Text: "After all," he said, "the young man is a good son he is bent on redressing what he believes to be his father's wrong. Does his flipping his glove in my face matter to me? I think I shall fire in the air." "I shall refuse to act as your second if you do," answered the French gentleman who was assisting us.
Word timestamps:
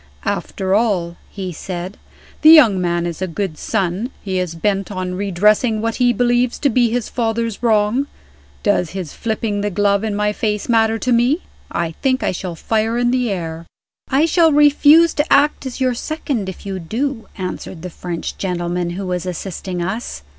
"After 0.25 0.73
all," 0.73 1.17
he 1.29 1.53
said, 1.53 1.95
"the 2.41 2.49
young 2.49 2.81
man 2.81 3.05
is 3.05 3.21
a 3.21 3.27
good 3.27 3.55
son 3.59 4.09
he 4.23 4.39
is 4.39 4.55
bent 4.55 4.89
on 4.91 5.13
redressing 5.13 5.79
what 5.79 5.97
he 5.97 6.11
believes 6.11 6.57
to 6.57 6.71
be 6.71 6.89
his 6.89 7.07
father's 7.07 7.61
wrong. 7.61 8.07
Does 8.63 8.89
his 8.93 9.13
flipping 9.13 9.61
his 9.61 9.71
glove 9.73 10.03
in 10.03 10.15
my 10.15 10.33
face 10.33 10.67
matter 10.67 10.97
to 10.97 11.11
me? 11.11 11.43
I 11.71 11.91
think 12.01 12.23
I 12.23 12.31
shall 12.31 12.55
fire 12.55 12.97
in 12.97 13.11
the 13.11 13.29
air." 13.29 13.67
"I 14.09 14.25
shall 14.25 14.51
refuse 14.51 15.13
to 15.13 15.31
act 15.31 15.67
as 15.67 15.79
your 15.79 15.93
second 15.93 16.49
if 16.49 16.65
you 16.65 16.79
do," 16.79 17.27
answered 17.37 17.83
the 17.83 17.91
French 17.91 18.39
gentleman 18.39 18.89
who 18.97 19.05
was 19.05 19.27
assisting 19.27 19.83
us. 19.83 20.23